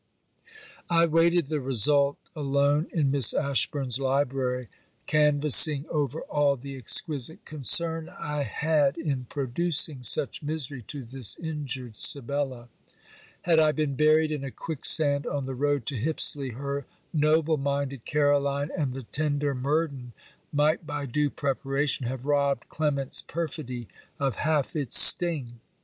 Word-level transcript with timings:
I 0.89 1.05
waited 1.05 1.45
the 1.45 1.59
result 1.61 2.17
alone 2.35 2.87
in 2.91 3.11
Miss 3.11 3.35
Ashburn's 3.35 3.99
library, 3.99 4.67
canvassing 5.05 5.85
over 5.91 6.21
all 6.21 6.55
the 6.55 6.75
exquisite 6.75 7.45
concern 7.45 8.09
I 8.09 8.41
had 8.41 8.97
in 8.97 9.25
producing 9.25 10.01
such 10.01 10.41
misery 10.41 10.81
to 10.87 11.03
this 11.05 11.37
injured 11.37 11.97
Sibella. 11.97 12.67
Had 13.43 13.59
I 13.59 13.73
been 13.73 13.93
buried 13.95 14.31
in 14.31 14.43
a 14.43 14.49
quick 14.49 14.85
sand 14.85 15.27
on 15.27 15.43
the 15.43 15.53
road 15.53 15.85
to 15.85 15.95
Hipsley, 15.95 16.53
her 16.53 16.87
noble 17.13 17.57
minded 17.57 18.03
Caroline 18.03 18.71
and 18.75 18.95
the 18.95 19.03
tender 19.03 19.53
Murden 19.53 20.13
might 20.51 20.83
by 20.87 21.05
due 21.05 21.29
preparation 21.29 22.07
have 22.07 22.25
robbed 22.25 22.69
Clement's 22.69 23.21
perfidy 23.21 23.87
of 24.19 24.37
half 24.37 24.75
its 24.75 24.97
sting. 24.99 25.59